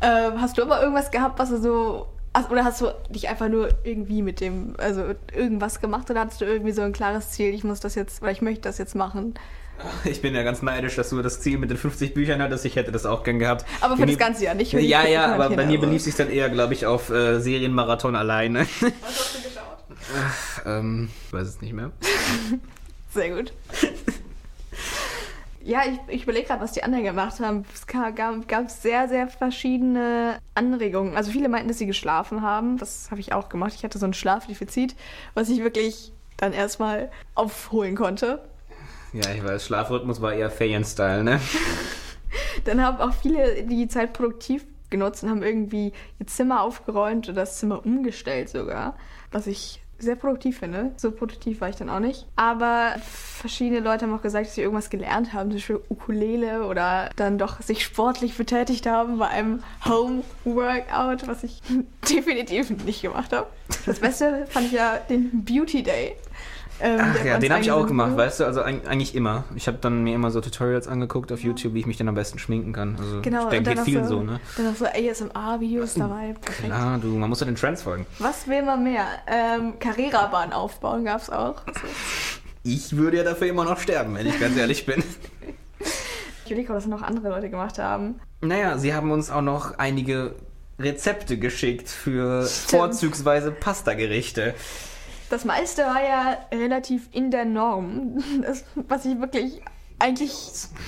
[0.00, 2.06] Ähm, hast du aber irgendwas gehabt, was du so.
[2.32, 5.02] Ach, Oder hast du dich einfach nur irgendwie mit dem, also
[5.34, 8.30] irgendwas gemacht oder hattest du irgendwie so ein klares Ziel, ich muss das jetzt, oder
[8.32, 9.34] ich möchte das jetzt machen?
[10.04, 12.66] Ich bin ja ganz neidisch, dass du das Ziel mit den 50 Büchern hattest.
[12.66, 13.64] Ich hätte das auch gern gehabt.
[13.80, 16.14] Aber für Bei das mir- ganze Jahr, nicht Ja, ja, aber bei mir belief sich
[16.16, 18.60] dann eher, glaube ich, auf äh, Serienmarathon alleine.
[18.60, 18.68] Was
[19.02, 20.66] hast du geschaut?
[20.66, 21.92] ähm, ich weiß es nicht mehr.
[23.14, 23.52] Sehr gut.
[25.62, 27.64] Ja, ich, ich überlege gerade, was die anderen gemacht haben.
[27.74, 31.16] Es ga- gab, gab sehr, sehr verschiedene Anregungen.
[31.16, 32.78] Also viele meinten, dass sie geschlafen haben.
[32.78, 33.74] Das habe ich auch gemacht.
[33.76, 34.96] Ich hatte so ein Schlafdefizit,
[35.34, 38.42] was ich wirklich dann erstmal aufholen konnte.
[39.12, 41.40] Ja, ich weiß, Schlafrhythmus war eher Ferien-Style, ne?
[42.64, 47.42] Dann haben auch viele die Zeit produktiv genutzt und haben irgendwie ihr Zimmer aufgeräumt oder
[47.42, 48.96] das Zimmer umgestellt sogar,
[49.30, 50.92] was ich sehr produktiv finde.
[50.96, 52.26] So produktiv war ich dann auch nicht.
[52.36, 57.10] Aber verschiedene Leute haben auch gesagt, dass sie irgendwas gelernt haben, zum Beispiel Ukulele oder
[57.16, 61.60] dann doch sich sportlich betätigt haben bei einem Home-Workout, was ich
[62.10, 63.46] definitiv nicht gemacht habe.
[63.86, 66.16] Das Beste fand ich ja den Beauty Day.
[66.82, 68.44] Ähm, Ach ja, den habe ich auch gemacht, weißt du?
[68.44, 69.44] Also eig- eigentlich immer.
[69.54, 72.14] Ich habe dann mir immer so Tutorials angeguckt auf YouTube, wie ich mich dann am
[72.14, 72.96] besten schminken kann.
[72.98, 74.40] Also Genau, ich denke, geht vielen so, so, ne?
[74.56, 76.34] Dann auch so ASMR-Videos dabei.
[76.40, 76.66] Perfekt.
[76.68, 78.06] Klar, du, man muss ja den Trends folgen.
[78.18, 79.04] Was will man mehr?
[79.26, 81.66] Ähm, Carrera-Bahn aufbauen gab es auch.
[81.66, 81.80] Also,
[82.62, 85.02] Ich würde ja dafür immer noch sterben, wenn ich ganz ehrlich bin.
[86.44, 88.20] ich überlege, was noch andere Leute gemacht haben.
[88.40, 90.34] Naja, sie haben uns auch noch einige
[90.78, 92.70] Rezepte geschickt für Stimmt.
[92.70, 94.54] vorzugsweise Pasta-Gerichte.
[95.30, 98.22] Das meiste war ja relativ in der Norm.
[98.42, 99.62] Das, was ich wirklich
[100.00, 100.32] eigentlich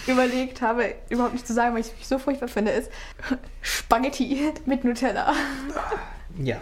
[0.06, 2.90] überlegt habe, überhaupt nicht zu sagen, weil ich es so furchtbar finde, ist
[3.60, 5.32] Spaghetti mit Nutella.
[6.38, 6.60] Ja.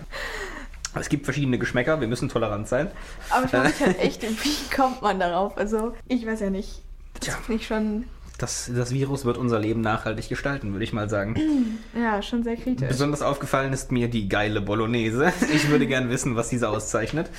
[0.95, 2.91] Es gibt verschiedene Geschmäcker, wir müssen tolerant sein.
[3.31, 5.57] Aber ich frage mich halt echt, wie kommt man darauf?
[5.57, 6.83] Also, ich weiß ja nicht.
[7.15, 7.35] Das Tja.
[7.37, 8.05] finde ich schon,
[8.39, 11.37] Das, das Virus wird unser Leben nachhaltig gestalten, würde ich mal sagen.
[11.95, 12.89] ja, schon sehr kritisch.
[12.89, 15.33] Besonders aufgefallen ist mir die geile Bolognese.
[15.55, 17.31] Ich würde gern wissen, was diese auszeichnet.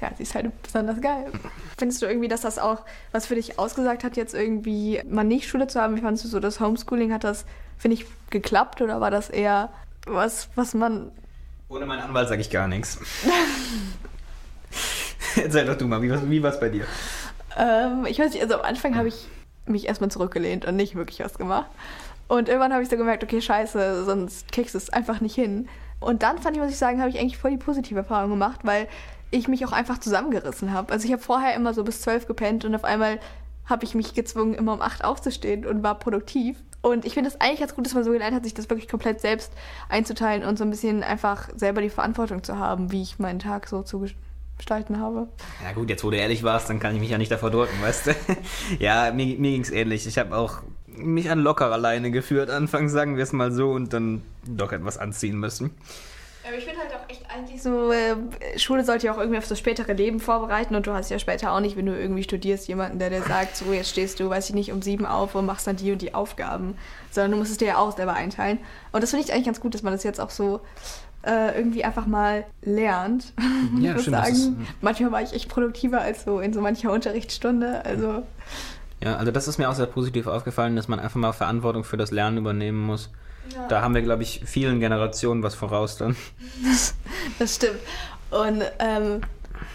[0.00, 1.26] Ja, sie ist halt besonders geil.
[1.78, 5.48] Findest du irgendwie, dass das auch was für dich ausgesagt hat, jetzt irgendwie mal nicht
[5.48, 5.96] Schule zu haben?
[5.96, 7.12] Wie fandest du so das Homeschooling?
[7.12, 7.44] Hat das,
[7.78, 9.70] finde ich, geklappt oder war das eher
[10.06, 11.10] was, was man.
[11.68, 12.98] Ohne meinen Anwalt sage ich gar nichts.
[15.36, 16.84] Erzähl doch du mal, wie, war's- wie war es bei dir?
[17.56, 19.26] Ähm, ich weiß nicht, also am Anfang habe ich
[19.66, 21.70] mich erstmal zurückgelehnt und nicht wirklich was gemacht.
[22.28, 25.68] Und irgendwann habe ich so gemerkt, okay, scheiße, sonst kriegst du es einfach nicht hin.
[26.00, 28.60] Und dann fand ich, muss ich sagen, habe ich eigentlich voll die positive Erfahrung gemacht,
[28.62, 28.88] weil
[29.34, 30.92] ich mich auch einfach zusammengerissen habe.
[30.92, 33.18] Also ich habe vorher immer so bis zwölf gepennt und auf einmal
[33.66, 36.56] habe ich mich gezwungen, immer um acht aufzustehen und war produktiv.
[36.82, 38.88] Und ich finde es eigentlich ganz gut, dass man so gelernt hat, sich das wirklich
[38.88, 39.52] komplett selbst
[39.88, 43.68] einzuteilen und so ein bisschen einfach selber die Verantwortung zu haben, wie ich meinen Tag
[43.68, 44.04] so zu
[44.58, 45.28] gestalten habe.
[45.62, 47.80] Ja gut, jetzt wo du ehrlich warst, dann kann ich mich ja nicht davor drücken,
[47.80, 48.10] weißt du?
[48.78, 50.06] ja, mir, mir ging es ähnlich.
[50.06, 53.92] Ich habe auch mich an locker alleine geführt, anfangs sagen wir es mal so, und
[53.92, 55.70] dann doch etwas anziehen müssen.
[56.46, 58.16] Aber ich finde halt auch echt eigentlich so, äh,
[58.58, 61.52] Schule sollte ja auch irgendwie auf das spätere Leben vorbereiten und du hast ja später
[61.52, 64.50] auch nicht, wenn du irgendwie studierst, jemanden, der dir sagt, so jetzt stehst du, weiß
[64.50, 66.76] ich nicht, um sieben auf und machst dann die und die Aufgaben,
[67.10, 68.58] sondern du musst es dir ja auch selber einteilen.
[68.92, 70.60] Und das finde ich eigentlich ganz gut, dass man das jetzt auch so
[71.26, 73.32] äh, irgendwie einfach mal lernt.
[73.78, 74.52] Ja, ich muss sagen, ist-
[74.82, 77.82] manchmal war ich echt produktiver als so in so mancher Unterrichtsstunde.
[77.86, 78.22] Also
[79.02, 81.96] Ja, also das ist mir auch sehr positiv aufgefallen, dass man einfach mal Verantwortung für
[81.96, 83.08] das Lernen übernehmen muss.
[83.68, 86.16] Da haben wir, glaube ich, vielen Generationen was voraus dann.
[87.38, 87.78] Das stimmt.
[88.30, 89.22] Und ähm,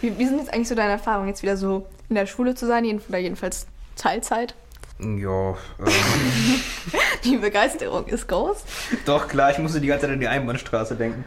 [0.01, 2.67] wie, wie sind jetzt eigentlich so deine Erfahrungen, jetzt wieder so in der Schule zu
[2.67, 4.53] sein, jeden, oder jedenfalls Teilzeit?
[5.01, 5.85] Ja, ähm,
[7.23, 8.63] Die Begeisterung ist groß.
[9.05, 11.23] doch klar, ich musste die ganze Zeit an die Einbahnstraße denken.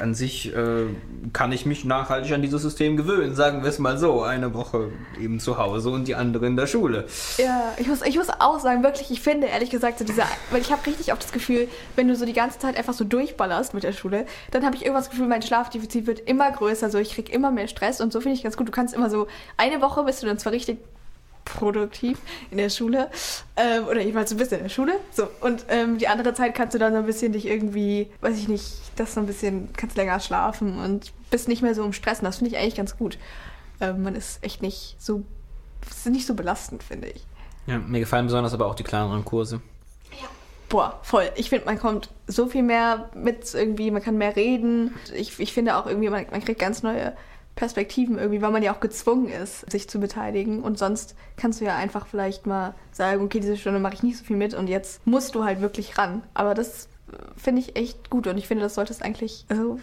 [0.00, 0.86] An sich äh,
[1.32, 4.22] kann ich mich nachhaltig an dieses System gewöhnen, sagen wir es mal so.
[4.22, 7.06] Eine Woche eben zu Hause und die andere in der Schule.
[7.36, 10.60] Ja, ich muss, ich muss auch sagen, wirklich, ich finde ehrlich gesagt, so dieser, weil
[10.60, 13.74] ich habe richtig oft das Gefühl, wenn du so die ganze Zeit einfach so durchballerst
[13.74, 16.98] mit der Schule, dann habe ich irgendwas das Gefühl, mein Schlafdefizit wird immer größer, so
[16.98, 18.68] ich krieg immer mehr Stress und so finde ich ganz gut.
[18.68, 19.26] Du kannst immer so,
[19.56, 20.78] eine Woche bist du dann zwar richtig
[21.44, 22.18] produktiv
[22.50, 23.10] in der Schule
[23.56, 26.54] ähm, oder jedenfalls so ein bisschen in der Schule so und ähm, die andere Zeit
[26.54, 28.64] kannst du dann so ein bisschen dich irgendwie weiß ich nicht
[28.96, 32.24] das so ein bisschen kannst länger schlafen und bist nicht mehr so im Stress und
[32.24, 33.18] das finde ich eigentlich ganz gut
[33.80, 35.22] ähm, man ist echt nicht so
[35.88, 37.26] ist nicht so belastend finde ich
[37.66, 39.60] Ja, mir gefallen besonders aber auch die kleineren Kurse.
[40.68, 41.30] Boah, voll.
[41.36, 44.94] Ich finde, man kommt so viel mehr mit irgendwie, man kann mehr reden.
[45.14, 47.12] Ich, ich finde auch irgendwie, man, man kriegt ganz neue
[47.56, 50.62] Perspektiven irgendwie, weil man ja auch gezwungen ist, sich zu beteiligen.
[50.62, 54.18] Und sonst kannst du ja einfach vielleicht mal sagen, okay, diese Stunde mache ich nicht
[54.18, 56.22] so viel mit und jetzt musst du halt wirklich ran.
[56.34, 59.78] Aber das äh, finde ich echt gut und ich finde, das solltest eigentlich, also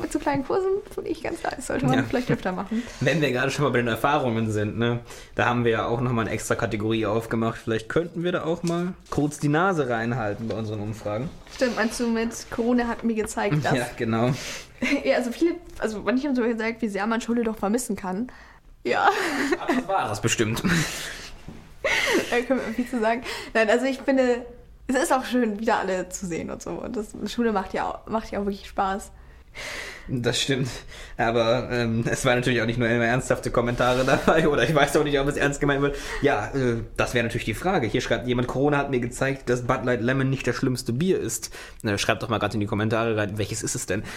[0.00, 1.68] mit so kleinen Kursen finde ich ganz nice.
[1.68, 2.02] Sollte man Ja.
[2.02, 2.82] vielleicht öfter machen.
[3.00, 4.98] Wenn wir gerade schon mal bei den Erfahrungen sind, ne,
[5.36, 7.56] da haben wir ja auch nochmal eine extra Kategorie aufgemacht.
[7.58, 11.30] Vielleicht könnten wir da auch mal kurz die Nase reinhalten bei unseren Umfragen.
[11.54, 14.30] Stimmt, meinst du mit Corona hat mir gezeigt, dass Ja, genau.
[15.04, 18.30] Ja, also viele, also manche haben so gesagt, wie sehr man Schule doch vermissen kann.
[18.84, 19.08] Ja,
[19.60, 20.62] Aber das war das bestimmt.
[22.30, 23.22] da können wir viel zu sagen.
[23.54, 24.44] Nein, also ich finde,
[24.88, 26.70] es ist auch schön, wieder alle zu sehen und so.
[26.70, 29.12] Und das Schule macht ja auch, macht ja auch wirklich Spaß.
[30.08, 30.68] Das stimmt.
[31.16, 34.48] Aber ähm, es waren natürlich auch nicht nur immer ernsthafte Kommentare dabei.
[34.52, 35.96] Oder ich weiß auch nicht, ob es ernst gemeint wird.
[36.22, 37.86] Ja, äh, das wäre natürlich die Frage.
[37.86, 41.20] Hier schreibt jemand, Corona hat mir gezeigt, dass Bud Light Lemon nicht das schlimmste Bier
[41.20, 41.50] ist.
[41.82, 44.02] Na, schreibt doch mal gerade in die Kommentare rein, welches ist es denn?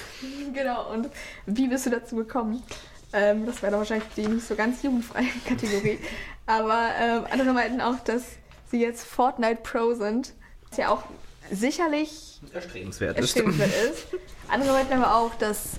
[0.54, 1.10] Genau, und
[1.48, 2.64] wie bist du dazu gekommen?
[3.12, 6.00] Ähm, das wäre wahrscheinlich die nicht so ganz jugendfreie Kategorie.
[6.46, 8.24] Aber ähm, andere meinten auch, dass
[8.72, 10.34] sie jetzt Fortnite Pro sind.
[10.70, 11.04] Was ja auch
[11.52, 13.36] sicherlich Erstrebenswert ist.
[13.36, 14.08] erstrebenswert ist.
[14.48, 15.72] Andere meinten aber auch, dass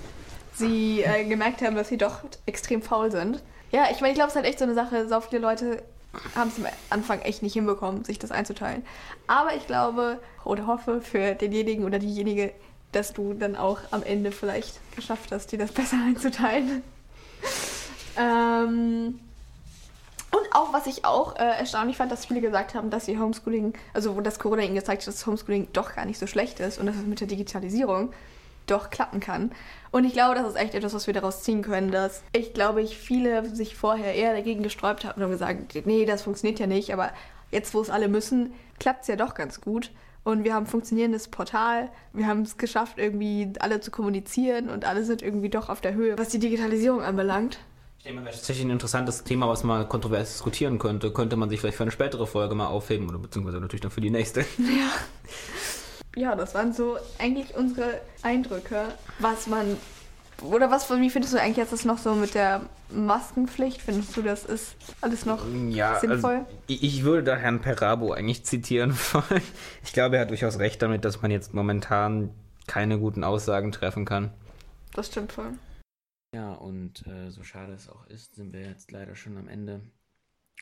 [0.53, 3.41] sie äh, gemerkt haben, dass sie doch extrem faul sind.
[3.71, 5.83] Ja, ich meine, ich glaube, es ist halt echt so eine Sache, so viele Leute
[6.35, 8.83] haben es am Anfang echt nicht hinbekommen, sich das einzuteilen.
[9.27, 12.53] Aber ich glaube oder hoffe für denjenigen oder diejenige,
[12.91, 16.81] dass du dann auch am Ende vielleicht geschafft hast, dir das besser einzuteilen.
[18.17, 19.19] ähm,
[20.51, 24.15] auch, was ich auch äh, erstaunlich fand, dass viele gesagt haben, dass sie Homeschooling, also
[24.15, 26.85] wo das Corona ihnen gezeigt hat, dass Homeschooling doch gar nicht so schlecht ist und
[26.85, 28.11] dass es mit der Digitalisierung
[28.67, 29.51] doch klappen kann.
[29.91, 32.81] Und ich glaube, das ist echt etwas, was wir daraus ziehen können, dass ich glaube,
[32.81, 36.93] ich viele sich vorher eher dagegen gesträubt haben und gesagt, nee, das funktioniert ja nicht,
[36.93, 37.11] aber
[37.51, 39.91] jetzt, wo es alle müssen, klappt es ja doch ganz gut.
[40.23, 41.89] Und wir haben ein funktionierendes Portal.
[42.11, 45.93] Wir haben es geschafft, irgendwie alle zu kommunizieren und alle sind irgendwie doch auf der
[45.93, 47.59] Höhe, was die Digitalisierung anbelangt.
[48.13, 51.11] Mal, wäre tatsächlich ein interessantes Thema, was man kontrovers diskutieren könnte.
[51.11, 54.01] Könnte man sich vielleicht für eine spätere Folge mal aufheben oder beziehungsweise natürlich dann für
[54.01, 54.45] die nächste.
[56.15, 58.85] Ja, das waren so eigentlich unsere Eindrücke,
[59.19, 59.77] was man.
[60.41, 63.81] Oder was, wie findest du eigentlich jetzt das noch so mit der Maskenpflicht?
[63.81, 66.35] Findest du, das ist alles noch Ja, sinnvoll?
[66.35, 69.41] Also, ich ich würde da Herrn Perabo eigentlich zitieren wollen.
[69.83, 72.31] Ich glaube, er hat durchaus recht damit, dass man jetzt momentan
[72.67, 74.31] keine guten Aussagen treffen kann.
[74.93, 75.53] Das stimmt voll.
[76.37, 79.81] Ja, und äh, so schade es auch ist, sind wir jetzt leider schon am Ende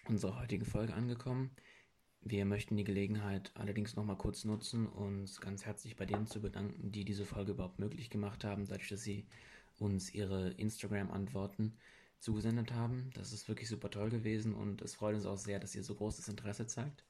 [0.07, 1.51] unserer heutigen Folge angekommen.
[2.21, 6.93] Wir möchten die Gelegenheit allerdings nochmal kurz nutzen, uns ganz herzlich bei denen zu bedanken,
[6.93, 9.27] die diese Folge überhaupt möglich gemacht haben, dadurch, dass sie
[9.77, 11.77] uns ihre Instagram-Antworten
[12.19, 13.09] zugesendet haben.
[13.13, 15.95] Das ist wirklich super toll gewesen und es freut uns auch sehr, dass ihr so
[15.95, 17.03] großes Interesse zeigt.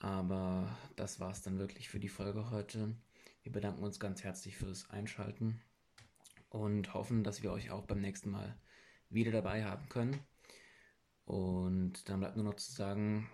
[0.00, 2.96] Aber das war es dann wirklich für die Folge heute.
[3.44, 5.60] Wir bedanken uns ganz herzlich fürs Einschalten
[6.54, 8.56] und hoffen, dass wir euch auch beim nächsten Mal
[9.10, 10.20] wieder dabei haben können.
[11.24, 13.28] Und dann bleibt nur noch zu sagen,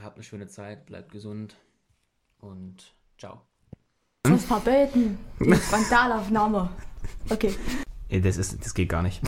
[0.00, 1.56] habt eine schöne Zeit, bleibt gesund
[2.38, 3.42] und ciao.
[4.26, 5.18] Uns verbeten.
[5.38, 6.70] Die Frontalaufnahme.
[7.30, 7.54] Okay.
[8.08, 9.22] Das, ist, das geht gar nicht.